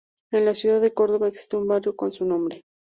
[0.31, 2.63] En la ciudad de Córdoba existe un barrio con su nombre.